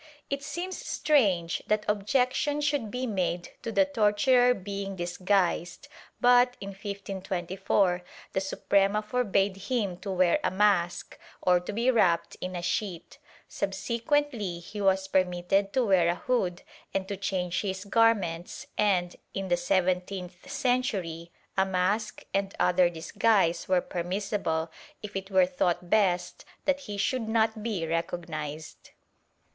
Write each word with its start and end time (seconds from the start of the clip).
^ 0.01 0.03
It 0.31 0.41
seems 0.41 0.79
strange 0.83 1.61
that 1.67 1.85
objection 1.87 2.59
should 2.59 2.89
be 2.89 3.05
made 3.05 3.49
to 3.61 3.71
the 3.71 3.85
torturer 3.85 4.55
being 4.55 4.95
disguised 4.95 5.87
but, 6.19 6.57
in 6.59 6.69
1524, 6.69 8.01
the 8.33 8.41
Suprema 8.41 9.03
forbade 9.03 9.57
him 9.57 9.97
to 9.97 10.09
wear 10.09 10.39
a 10.43 10.49
mask 10.49 11.19
or 11.39 11.59
to 11.59 11.71
be 11.71 11.91
wrapped 11.91 12.35
in 12.41 12.55
a 12.55 12.63
sheet; 12.63 13.19
subsequently 13.47 14.57
he 14.57 14.81
was 14.81 15.07
permitted 15.07 15.71
to 15.73 15.85
wear 15.85 16.07
a 16.07 16.15
hood 16.15 16.63
and 16.95 17.07
to 17.07 17.15
change 17.15 17.61
his 17.61 17.85
garments 17.85 18.65
and, 18.79 19.17
in 19.35 19.49
the 19.49 19.55
seventeenth 19.55 20.49
century, 20.51 21.31
a 21.55 21.63
mask 21.63 22.23
and 22.33 22.55
other 22.59 22.89
disguise 22.89 23.67
were 23.67 23.81
permissible, 23.81 24.71
if 25.03 25.15
it 25.15 25.29
were 25.29 25.45
thought 25.45 25.91
best 25.91 26.43
that 26.65 26.79
he 26.89 26.97
should 26.97 27.29
not 27.29 27.61
be 27.61 27.85
recognized. 27.85 28.89